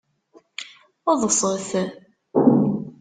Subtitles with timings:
[1.21, 1.71] Ḍset!